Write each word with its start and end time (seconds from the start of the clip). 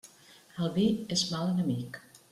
El 0.63 0.71
vi 0.79 0.87
és 1.17 1.27
mal 1.35 1.53
enemic. 1.55 2.05